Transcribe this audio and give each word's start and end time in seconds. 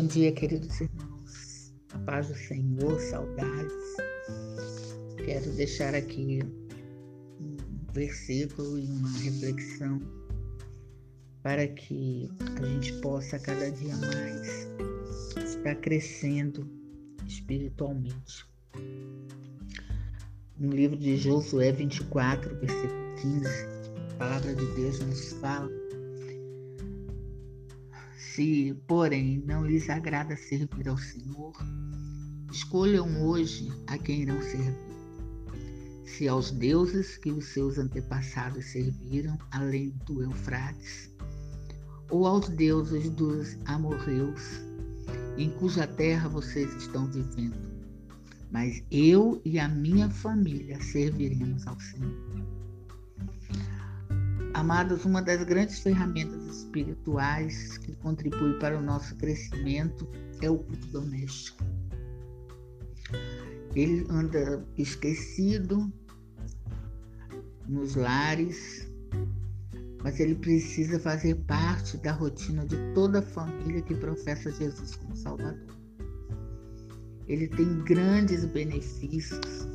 Bom 0.00 0.06
dia, 0.06 0.32
queridos 0.32 0.80
irmãos. 0.80 1.74
A 1.92 1.98
paz 1.98 2.28
do 2.28 2.34
Senhor, 2.34 2.98
saudades. 2.98 3.96
Quero 5.26 5.50
deixar 5.52 5.94
aqui 5.94 6.40
um 7.38 7.92
versículo 7.92 8.78
e 8.78 8.86
uma 8.86 9.10
reflexão 9.18 10.00
para 11.42 11.68
que 11.68 12.30
a 12.40 12.66
gente 12.66 12.94
possa 13.02 13.38
cada 13.38 13.70
dia 13.72 13.94
mais 13.98 14.66
estar 15.36 15.74
crescendo 15.74 16.66
espiritualmente. 17.26 18.46
No 20.58 20.70
livro 20.72 20.96
de 20.96 21.18
Josué 21.18 21.72
24, 21.72 22.58
versículo 22.58 23.16
15, 23.20 23.46
a 24.12 24.14
palavra 24.16 24.54
de 24.54 24.64
Deus 24.76 24.98
nos 25.00 25.32
fala 25.34 25.79
se, 28.34 28.74
porém, 28.86 29.42
não 29.46 29.66
lhes 29.66 29.88
agrada 29.90 30.36
servir 30.36 30.88
ao 30.88 30.96
Senhor, 30.96 31.52
escolham 32.52 33.22
hoje 33.26 33.72
a 33.86 33.98
quem 33.98 34.22
irão 34.22 34.40
servir. 34.40 34.90
Se 36.04 36.28
aos 36.28 36.50
deuses 36.50 37.16
que 37.16 37.30
os 37.30 37.46
seus 37.46 37.78
antepassados 37.78 38.64
serviram, 38.66 39.38
além 39.50 39.94
do 40.06 40.22
Eufrates, 40.22 41.10
ou 42.10 42.26
aos 42.26 42.48
deuses 42.48 43.10
dos 43.10 43.56
amorreus, 43.66 44.42
em 45.36 45.50
cuja 45.50 45.86
terra 45.86 46.28
vocês 46.28 46.72
estão 46.76 47.06
vivendo. 47.06 47.56
Mas 48.50 48.82
eu 48.90 49.40
e 49.44 49.58
a 49.58 49.68
minha 49.68 50.10
família 50.10 50.80
serviremos 50.82 51.66
ao 51.66 51.78
Senhor. 51.80 52.59
Amados, 54.54 55.04
uma 55.04 55.22
das 55.22 55.44
grandes 55.44 55.78
ferramentas 55.78 56.44
espirituais 56.46 57.78
que 57.78 57.94
contribui 57.96 58.58
para 58.58 58.76
o 58.76 58.82
nosso 58.82 59.14
crescimento 59.16 60.08
é 60.42 60.50
o 60.50 60.58
culto 60.58 60.86
doméstico. 60.88 61.62
Ele 63.76 64.04
anda 64.10 64.66
esquecido 64.76 65.92
nos 67.68 67.94
lares, 67.94 68.88
mas 70.02 70.18
ele 70.18 70.34
precisa 70.34 70.98
fazer 70.98 71.36
parte 71.46 71.96
da 71.98 72.10
rotina 72.10 72.66
de 72.66 72.76
toda 72.92 73.20
a 73.20 73.22
família 73.22 73.80
que 73.82 73.94
professa 73.94 74.50
Jesus 74.50 74.96
como 74.96 75.14
Salvador. 75.14 75.78
Ele 77.28 77.46
tem 77.46 77.84
grandes 77.84 78.44
benefícios 78.44 79.69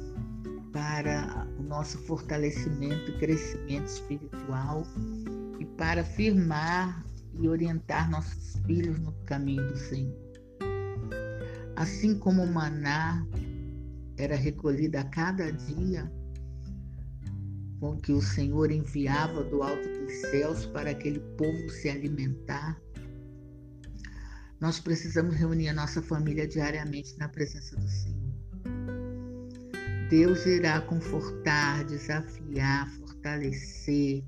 para 0.76 1.48
o 1.58 1.64
nosso 1.64 1.98
fortalecimento 2.00 3.10
e 3.10 3.18
crescimento 3.18 3.88
espiritual 3.88 4.86
e 5.58 5.64
para 5.64 6.04
firmar 6.04 7.02
e 7.40 7.48
orientar 7.48 8.12
nossos 8.12 8.62
filhos 8.66 9.00
no 9.00 9.14
caminho 9.24 9.66
do 9.70 9.78
Senhor. 9.78 10.14
Assim 11.78 12.20
como 12.20 12.44
o 12.44 12.54
maná 12.54 13.26
era 14.18 14.36
recolhido 14.36 14.98
a 14.98 15.06
cada 15.06 15.50
dia, 15.50 16.12
com 17.80 17.96
que 17.96 18.12
o 18.12 18.22
Senhor 18.22 18.70
enviava 18.70 19.46
do 19.46 19.64
alto 19.64 19.88
dos 19.88 20.14
céus 20.30 20.66
para 20.66 20.92
aquele 20.92 21.22
povo 21.38 21.70
se 21.70 21.88
alimentar, 21.88 22.78
nós 24.60 24.82
precisamos 24.82 25.36
reunir 25.36 25.70
a 25.70 25.74
nossa 25.74 26.02
família 26.02 26.46
diariamente 26.46 27.18
na 27.18 27.30
presença 27.30 27.78
do 27.78 27.88
Senhor. 27.88 28.25
Deus 30.10 30.46
irá 30.46 30.82
confortar, 30.82 31.84
desafiar, 31.86 32.90
fortalecer 32.92 34.24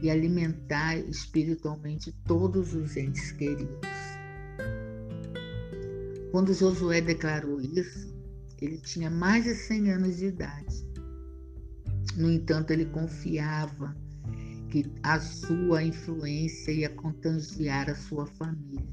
e 0.00 0.10
alimentar 0.10 0.96
espiritualmente 0.96 2.12
todos 2.24 2.74
os 2.74 2.96
entes 2.96 3.32
queridos. 3.32 3.88
Quando 6.30 6.54
Josué 6.54 7.00
declarou 7.00 7.60
isso, 7.60 8.14
ele 8.60 8.78
tinha 8.78 9.10
mais 9.10 9.44
de 9.44 9.54
100 9.54 9.90
anos 9.90 10.16
de 10.16 10.26
idade. 10.26 10.84
No 12.16 12.30
entanto, 12.30 12.70
ele 12.70 12.86
confiava 12.86 13.96
que 14.70 14.90
a 15.02 15.20
sua 15.20 15.82
influência 15.82 16.72
ia 16.72 16.88
contagiar 16.88 17.90
a 17.90 17.94
sua 17.94 18.26
família 18.26 18.86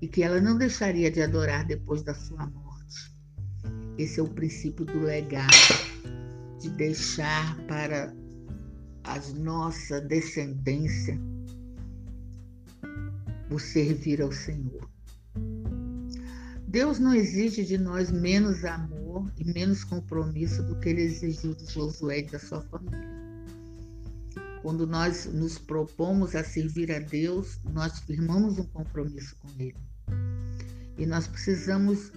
e 0.00 0.08
que 0.08 0.22
ela 0.22 0.40
não 0.40 0.56
deixaria 0.56 1.10
de 1.10 1.22
adorar 1.22 1.66
depois 1.66 2.02
da 2.02 2.14
sua 2.14 2.46
morte. 2.46 2.65
Esse 3.98 4.20
é 4.20 4.22
o 4.22 4.28
princípio 4.28 4.84
do 4.84 5.00
legado, 5.00 5.50
de 6.60 6.70
deixar 6.70 7.56
para 7.66 8.14
a 9.04 9.18
nossa 9.38 10.00
descendência 10.00 11.18
o 13.50 13.58
servir 13.58 14.20
ao 14.20 14.32
Senhor. 14.32 14.88
Deus 16.68 16.98
não 16.98 17.14
exige 17.14 17.64
de 17.64 17.78
nós 17.78 18.10
menos 18.10 18.64
amor 18.64 19.32
e 19.38 19.44
menos 19.44 19.84
compromisso 19.84 20.62
do 20.64 20.78
que 20.80 20.90
ele 20.90 21.02
exigiu 21.02 21.54
de 21.54 21.72
Josué 21.72 22.18
e 22.18 22.30
da 22.30 22.38
sua 22.38 22.60
família. 22.62 23.16
Quando 24.66 24.84
nós 24.84 25.26
nos 25.26 25.58
propomos 25.58 26.34
a 26.34 26.42
servir 26.42 26.90
a 26.90 26.98
Deus, 26.98 27.60
nós 27.72 28.00
firmamos 28.00 28.58
um 28.58 28.64
compromisso 28.64 29.36
com 29.36 29.48
Ele. 29.60 29.76
E 30.98 31.06
nós 31.06 31.28
precisamos 31.28 32.10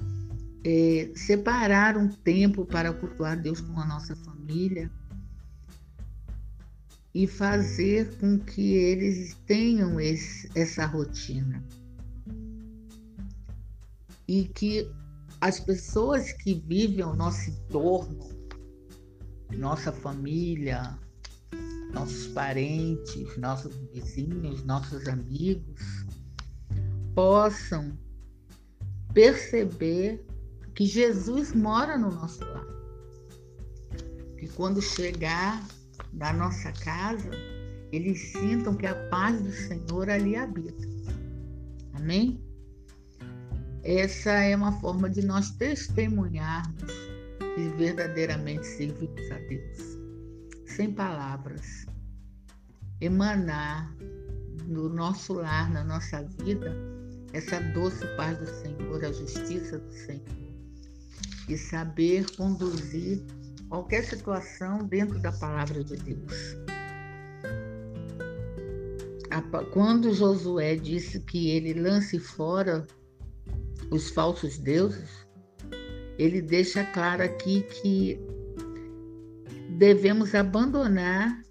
é, 0.63 1.11
separar 1.15 1.97
um 1.97 2.09
tempo 2.09 2.65
para 2.65 2.93
cultuar 2.93 3.39
Deus 3.41 3.61
com 3.61 3.79
a 3.79 3.85
nossa 3.85 4.15
família 4.15 4.91
e 7.13 7.25
fazer 7.27 8.17
com 8.17 8.37
que 8.37 8.73
eles 8.73 9.35
tenham 9.45 9.99
esse, 9.99 10.49
essa 10.55 10.85
rotina. 10.85 11.63
E 14.27 14.45
que 14.45 14.89
as 15.41 15.59
pessoas 15.59 16.31
que 16.33 16.53
vivem 16.53 17.01
ao 17.01 17.15
nosso 17.15 17.49
entorno, 17.49 18.29
nossa 19.57 19.91
família, 19.91 20.99
nossos 21.93 22.27
parentes, 22.27 23.35
nossos 23.37 23.75
vizinhos, 23.91 24.63
nossos 24.63 25.07
amigos, 25.07 26.05
possam 27.15 27.97
perceber 29.13 30.23
que 30.79 30.85
Jesus 30.85 31.51
mora 31.51 31.97
no 31.97 32.09
nosso 32.09 32.39
lar. 32.39 32.65
Que 34.37 34.47
quando 34.47 34.81
chegar 34.81 35.67
na 36.13 36.31
nossa 36.31 36.71
casa, 36.71 37.29
eles 37.91 38.31
sintam 38.31 38.73
que 38.77 38.87
a 38.87 38.95
paz 39.09 39.41
do 39.41 39.51
Senhor 39.51 40.09
ali 40.09 40.37
habita. 40.37 40.87
Amém? 41.95 42.41
Essa 43.83 44.31
é 44.31 44.55
uma 44.55 44.71
forma 44.79 45.09
de 45.09 45.21
nós 45.21 45.51
testemunharmos 45.51 46.93
que 47.55 47.67
verdadeiramente 47.75 48.65
servimos 48.65 49.31
a 49.31 49.37
Deus. 49.49 49.99
Sem 50.65 50.93
palavras. 50.93 51.85
Emanar 53.01 53.93
no 54.65 54.87
nosso 54.87 55.33
lar, 55.33 55.69
na 55.71 55.83
nossa 55.83 56.23
vida, 56.41 56.73
essa 57.33 57.59
doce 57.73 58.05
paz 58.15 58.37
do 58.37 58.47
Senhor, 58.47 59.03
a 59.03 59.11
justiça 59.11 59.77
do 59.77 59.91
Senhor 59.91 60.48
e 61.49 61.57
saber 61.57 62.25
conduzir 62.37 63.21
qualquer 63.67 64.05
situação 64.05 64.79
dentro 64.85 65.19
da 65.19 65.31
palavra 65.31 65.83
de 65.83 65.97
Deus. 65.97 66.57
Quando 69.73 70.13
Josué 70.13 70.75
disse 70.75 71.19
que 71.21 71.49
ele 71.49 71.73
lance 71.73 72.19
fora 72.19 72.85
os 73.91 74.09
falsos 74.09 74.57
deuses, 74.57 75.27
ele 76.17 76.41
deixa 76.41 76.83
claro 76.83 77.23
aqui 77.23 77.61
que 77.63 78.19
devemos 79.77 80.35
abandonar 80.35 81.41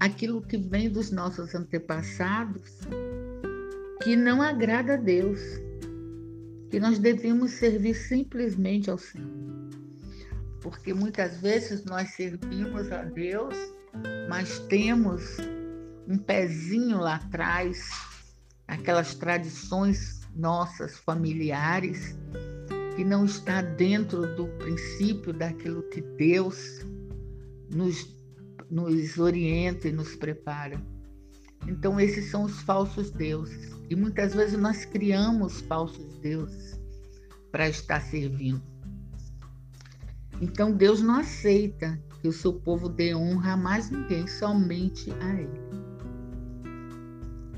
aquilo 0.00 0.40
que 0.42 0.56
vem 0.56 0.88
dos 0.88 1.10
nossos 1.10 1.54
antepassados 1.54 2.78
que 4.02 4.16
não 4.16 4.40
agrada 4.42 4.94
a 4.94 4.96
Deus 4.96 5.40
que 6.72 6.80
nós 6.80 6.98
devemos 6.98 7.50
servir 7.50 7.94
simplesmente 7.94 8.90
ao 8.90 8.96
Senhor. 8.96 9.28
Porque 10.62 10.94
muitas 10.94 11.38
vezes 11.38 11.84
nós 11.84 12.08
servimos 12.14 12.90
a 12.90 13.02
Deus, 13.02 13.54
mas 14.26 14.58
temos 14.70 15.36
um 16.08 16.16
pezinho 16.16 16.98
lá 16.98 17.16
atrás, 17.16 17.90
aquelas 18.66 19.14
tradições 19.14 20.22
nossas 20.34 20.96
familiares, 20.96 22.16
que 22.96 23.04
não 23.04 23.26
está 23.26 23.60
dentro 23.60 24.34
do 24.34 24.46
princípio 24.56 25.30
daquilo 25.34 25.82
que 25.90 26.00
Deus 26.00 26.86
nos, 27.70 28.16
nos 28.70 29.18
orienta 29.18 29.88
e 29.88 29.92
nos 29.92 30.16
prepara. 30.16 30.82
Então, 31.66 32.00
esses 32.00 32.30
são 32.30 32.44
os 32.44 32.60
falsos 32.62 33.10
deuses. 33.10 33.72
E 33.88 33.94
muitas 33.94 34.34
vezes 34.34 34.58
nós 34.58 34.84
criamos 34.84 35.60
falsos 35.62 36.18
deuses 36.18 36.80
para 37.50 37.68
estar 37.68 38.00
servindo. 38.00 38.62
Então, 40.40 40.72
Deus 40.72 41.00
não 41.00 41.16
aceita 41.16 42.02
que 42.20 42.28
o 42.28 42.32
seu 42.32 42.54
povo 42.54 42.88
dê 42.88 43.14
honra 43.14 43.52
a 43.52 43.56
mais 43.56 43.90
ninguém, 43.90 44.26
somente 44.26 45.12
a 45.20 45.34
Ele. 45.34 45.62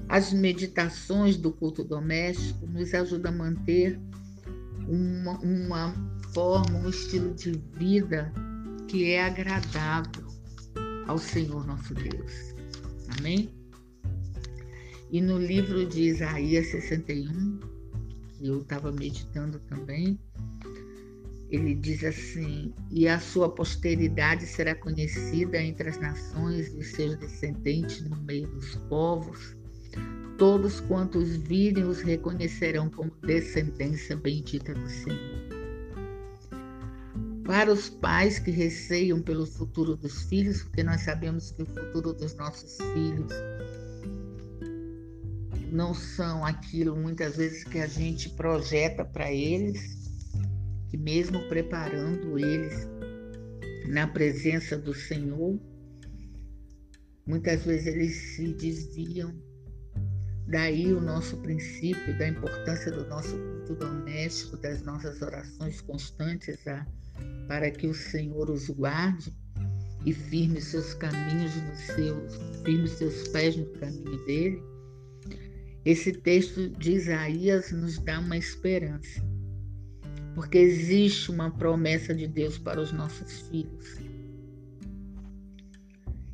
As 0.09 0.33
meditações 0.33 1.37
do 1.37 1.53
culto 1.53 1.83
doméstico 1.83 2.67
nos 2.67 2.93
ajudam 2.93 3.33
a 3.33 3.37
manter 3.37 3.99
uma, 4.87 5.39
uma 5.39 5.95
forma, 6.35 6.79
um 6.79 6.89
estilo 6.89 7.35
de 7.35 7.53
vida 7.79 8.33
que 8.89 9.11
é 9.11 9.25
agradável 9.25 10.27
ao 11.07 11.17
Senhor 11.17 11.67
nosso 11.67 11.95
Deus. 11.95 12.55
Amém? 13.19 13.64
E 15.15 15.21
no 15.21 15.39
livro 15.39 15.87
de 15.87 16.09
Isaías 16.09 16.67
61, 16.73 17.61
que 18.37 18.49
eu 18.49 18.63
estava 18.63 18.91
meditando 18.91 19.61
também, 19.61 20.19
ele 21.49 21.77
diz 21.77 22.03
assim: 22.03 22.75
E 22.91 23.07
a 23.07 23.21
sua 23.21 23.49
posteridade 23.49 24.45
será 24.45 24.75
conhecida 24.75 25.63
entre 25.63 25.91
as 25.91 26.01
nações 26.01 26.75
e 26.75 26.83
seus 26.83 27.17
descendentes 27.17 28.03
no 28.11 28.17
meio 28.25 28.49
dos 28.49 28.75
povos. 28.89 29.57
Todos 30.37 30.81
quantos 30.81 31.37
virem 31.37 31.85
os 31.85 32.01
reconhecerão 32.01 32.91
como 32.91 33.13
descendência 33.23 34.17
bendita 34.17 34.75
do 34.75 34.89
Senhor. 34.89 35.45
Para 37.45 37.73
os 37.73 37.89
pais 37.89 38.41
que 38.41 38.51
receiam 38.51 39.23
pelo 39.23 39.47
futuro 39.47 39.95
dos 39.95 40.25
filhos, 40.25 40.65
porque 40.65 40.83
nós 40.83 41.03
sabemos 41.03 41.53
que 41.53 41.63
o 41.63 41.67
futuro 41.67 42.13
dos 42.13 42.35
nossos 42.35 42.79
filhos 42.93 43.33
não 45.75 45.93
são 45.93 46.45
aquilo 46.45 46.95
muitas 46.95 47.37
vezes 47.37 47.65
que 47.65 47.81
a 47.81 47.89
gente 47.89 48.31
projeta 48.31 49.05
para 49.05 49.33
eles, 49.33 50.09
que 50.89 50.97
mesmo 50.97 51.49
preparando 51.49 52.39
eles 52.39 52.87
na 53.89 54.07
presença 54.07 54.79
do 54.79 54.95
Senhor, 54.95 55.59
muitas 57.27 57.65
vezes 57.65 57.89
eles 57.89 58.15
se 58.15 58.55
desviam. 58.55 59.35
Daí 60.47 60.93
o 60.93 61.01
nosso 61.01 61.39
princípio 61.39 62.17
da 62.19 62.29
importância 62.29 62.93
do 62.93 63.05
nosso 63.09 63.37
culto 63.37 63.75
doméstico, 63.75 64.57
das 64.59 64.81
nossas 64.83 65.21
orações 65.23 65.81
constantes 65.81 66.65
a, 66.69 66.87
para 67.49 67.69
que 67.73 67.89
o 67.89 67.95
Senhor 67.95 68.49
os 68.49 68.71
guarde 68.71 69.37
e 70.07 70.13
firme 70.13 70.61
seus 70.61 70.95
caminhos 70.95 71.57
nos 71.57 71.81
seus, 71.81 72.37
firme 72.65 72.87
seus 72.87 73.27
pés 73.29 73.57
no 73.57 73.67
caminho 73.73 74.25
dele 74.25 74.74
esse 75.85 76.13
texto 76.13 76.71
de 76.71 76.93
Isaías 76.93 77.71
nos 77.71 77.99
dá 77.99 78.19
uma 78.19 78.39
esperança, 78.39 79.23
porque 80.35 80.57
existe 80.57 81.31
uma 81.31 81.51
promessa 81.51 82.15
de 82.15 82.27
Deus 82.27 82.57
para 82.57 82.81
os 82.81 82.91
nossos 82.91 83.43
filhos. 83.49 83.99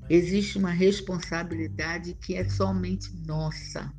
Existe 0.08 0.56
uma 0.56 0.70
responsabilidade 0.70 2.14
que 2.14 2.35
é 2.35 2.49
somente 2.49 3.12
nossa 3.26 3.93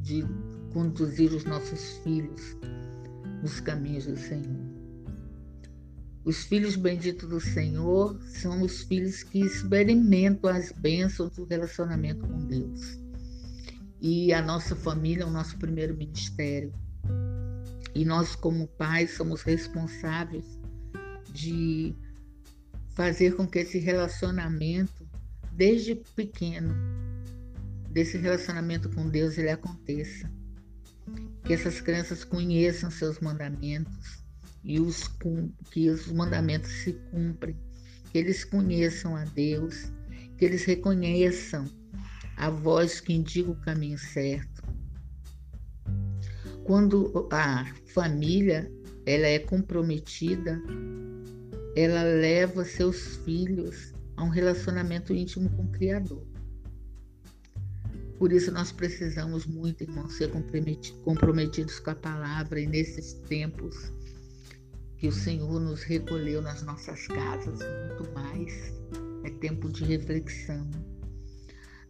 de 0.00 0.24
conduzir 0.72 1.32
os 1.32 1.44
nossos 1.44 1.98
filhos 2.04 2.56
nos 3.42 3.58
caminhos 3.60 4.06
do 4.06 4.16
Senhor. 4.16 4.74
Os 6.24 6.44
filhos 6.44 6.76
benditos 6.76 7.28
do 7.28 7.40
Senhor 7.40 8.20
são 8.22 8.62
os 8.62 8.82
filhos 8.84 9.24
que 9.24 9.40
experimentam 9.40 10.50
as 10.50 10.70
bênçãos 10.72 11.30
do 11.32 11.44
relacionamento 11.44 12.26
com 12.26 12.46
Deus 12.46 13.03
e 14.06 14.34
a 14.34 14.42
nossa 14.42 14.76
família 14.76 15.22
é 15.22 15.26
o 15.26 15.30
nosso 15.30 15.56
primeiro 15.56 15.96
ministério. 15.96 16.70
E 17.94 18.04
nós, 18.04 18.36
como 18.36 18.68
pais, 18.68 19.12
somos 19.12 19.40
responsáveis 19.40 20.44
de 21.32 21.96
fazer 22.90 23.34
com 23.34 23.46
que 23.46 23.60
esse 23.60 23.78
relacionamento, 23.78 25.08
desde 25.52 25.94
pequeno, 26.14 26.74
desse 27.88 28.18
relacionamento 28.18 28.90
com 28.90 29.08
Deus, 29.08 29.38
ele 29.38 29.48
aconteça. 29.48 30.30
Que 31.42 31.54
essas 31.54 31.80
crianças 31.80 32.24
conheçam 32.24 32.90
seus 32.90 33.18
mandamentos 33.20 34.22
e 34.62 34.78
os, 34.78 35.08
que 35.70 35.88
os 35.88 36.12
mandamentos 36.12 36.70
se 36.70 36.92
cumprem, 37.10 37.56
que 38.12 38.18
eles 38.18 38.44
conheçam 38.44 39.16
a 39.16 39.24
Deus, 39.24 39.90
que 40.36 40.44
eles 40.44 40.66
reconheçam 40.66 41.66
a 42.36 42.50
voz 42.50 43.00
que 43.00 43.12
indica 43.12 43.50
o 43.50 43.60
caminho 43.60 43.98
certo. 43.98 44.62
Quando 46.64 47.28
a 47.30 47.66
família 47.92 48.70
ela 49.06 49.26
é 49.26 49.38
comprometida, 49.38 50.60
ela 51.76 52.02
leva 52.02 52.64
seus 52.64 53.16
filhos 53.18 53.92
a 54.16 54.24
um 54.24 54.28
relacionamento 54.28 55.14
íntimo 55.14 55.50
com 55.50 55.64
o 55.64 55.72
Criador. 55.72 56.26
Por 58.18 58.32
isso 58.32 58.50
nós 58.52 58.72
precisamos 58.72 59.44
muito, 59.44 59.82
irmãos, 59.82 60.14
ser 60.14 60.30
comprometidos 61.04 61.80
com 61.80 61.90
a 61.90 61.94
palavra 61.94 62.60
e 62.60 62.66
nesses 62.66 63.14
tempos 63.28 63.92
que 64.96 65.08
o 65.08 65.12
Senhor 65.12 65.60
nos 65.60 65.82
recolheu 65.82 66.40
nas 66.40 66.62
nossas 66.62 67.06
casas, 67.08 67.58
muito 67.58 68.10
mais. 68.14 68.72
É 69.24 69.30
tempo 69.30 69.68
de 69.68 69.84
reflexão, 69.84 70.70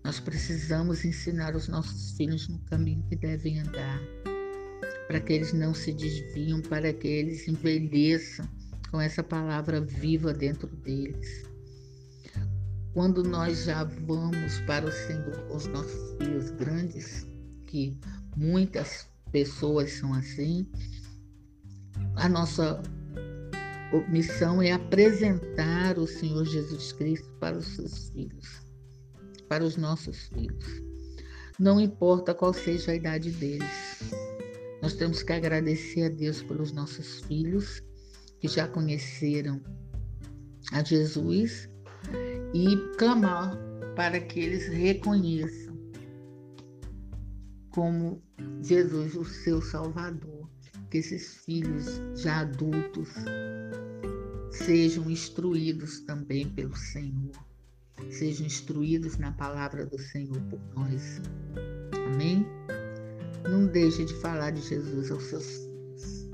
nós 0.04 0.20
precisamos 0.20 1.02
ensinar 1.02 1.56
os 1.56 1.66
nossos 1.66 2.12
filhos 2.14 2.46
no 2.46 2.58
caminho 2.66 3.02
que 3.08 3.16
devem 3.16 3.60
andar, 3.60 3.98
para 5.06 5.18
que 5.18 5.32
eles 5.32 5.54
não 5.54 5.72
se 5.72 5.94
desviam, 5.94 6.60
para 6.60 6.92
que 6.92 7.08
eles 7.08 7.48
envelheçam 7.48 8.46
com 8.90 9.00
essa 9.00 9.22
palavra 9.22 9.80
viva 9.80 10.34
dentro 10.34 10.68
deles. 10.68 11.46
Quando 12.92 13.22
nós 13.22 13.64
já 13.64 13.82
vamos 13.82 14.60
para 14.66 14.86
o 14.86 14.92
Senhor 14.92 15.48
com 15.48 15.56
os 15.56 15.66
nossos 15.68 16.16
filhos 16.18 16.50
grandes, 16.50 17.26
que 17.66 17.98
muitas 18.36 19.08
pessoas 19.32 19.90
são 19.90 20.12
assim, 20.12 20.68
a 22.16 22.28
nossa 22.28 22.82
missão 24.10 24.60
é 24.60 24.72
apresentar 24.72 25.98
o 25.98 26.06
Senhor 26.06 26.44
Jesus 26.44 26.92
Cristo 26.92 27.28
para 27.40 27.56
os 27.56 27.66
seus 27.74 28.10
filhos 28.10 28.63
para 29.54 29.64
os 29.64 29.76
nossos 29.76 30.26
filhos. 30.30 30.82
Não 31.60 31.80
importa 31.80 32.34
qual 32.34 32.52
seja 32.52 32.90
a 32.90 32.96
idade 32.96 33.30
deles. 33.30 34.10
Nós 34.82 34.94
temos 34.94 35.22
que 35.22 35.32
agradecer 35.32 36.06
a 36.06 36.08
Deus 36.08 36.42
pelos 36.42 36.72
nossos 36.72 37.20
filhos 37.20 37.80
que 38.40 38.48
já 38.48 38.66
conheceram 38.66 39.62
a 40.72 40.82
Jesus 40.82 41.70
e 42.52 42.76
clamar 42.98 43.56
para 43.94 44.18
que 44.18 44.40
eles 44.40 44.66
reconheçam 44.66 45.78
como 47.70 48.20
Jesus 48.60 49.14
o 49.14 49.24
seu 49.24 49.62
Salvador, 49.62 50.50
que 50.90 50.98
esses 50.98 51.36
filhos 51.44 52.00
já 52.16 52.40
adultos 52.40 53.08
sejam 54.50 55.08
instruídos 55.08 56.00
também 56.00 56.48
pelo 56.48 56.74
Senhor 56.74 57.53
sejam 58.10 58.46
instruídos 58.46 59.16
na 59.18 59.32
palavra 59.32 59.86
do 59.86 59.98
Senhor 59.98 60.40
por 60.50 60.60
nós. 60.74 61.20
Amém? 62.06 62.46
Não 63.48 63.66
deixe 63.66 64.04
de 64.04 64.14
falar 64.20 64.50
de 64.50 64.60
Jesus 64.60 65.10
aos 65.10 65.22
seus 65.24 65.44
filhos. 65.44 66.30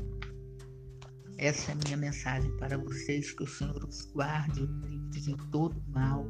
Essa 1.39 1.73
é 1.73 1.75
a 1.75 1.79
minha 1.85 1.97
mensagem 1.97 2.51
para 2.59 2.77
vocês, 2.77 3.33
que 3.33 3.43
o 3.43 3.47
Senhor 3.47 3.85
os 3.85 4.07
guarde 4.13 4.61
livre 4.61 5.21
de 5.21 5.37
todo 5.51 5.83
mal, 5.89 6.27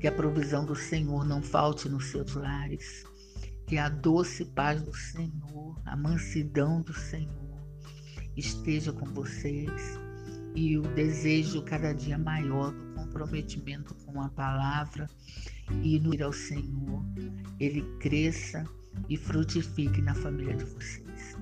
que 0.00 0.06
a 0.06 0.12
provisão 0.12 0.64
do 0.64 0.74
Senhor 0.74 1.24
não 1.24 1.42
falte 1.42 1.88
nos 1.88 2.06
seus 2.06 2.34
lares, 2.34 3.04
que 3.66 3.78
a 3.78 3.88
doce 3.88 4.44
paz 4.44 4.82
do 4.82 4.94
Senhor, 4.94 5.80
a 5.84 5.96
mansidão 5.96 6.82
do 6.82 6.92
Senhor 6.92 7.46
esteja 8.36 8.92
com 8.92 9.06
vocês 9.06 9.98
e 10.54 10.76
o 10.76 10.82
desejo 10.82 11.62
cada 11.62 11.92
dia 11.92 12.18
maior 12.18 12.72
do 12.72 12.94
comprometimento 12.94 13.94
com 14.16 14.22
a 14.22 14.28
palavra 14.30 15.10
e 15.84 16.00
no 16.00 16.14
ir 16.14 16.22
ao 16.22 16.32
Senhor, 16.32 17.04
ele 17.60 17.82
cresça 18.00 18.64
e 19.10 19.16
frutifique 19.16 20.00
na 20.00 20.14
família 20.14 20.56
de 20.56 20.64
vocês. 20.64 21.36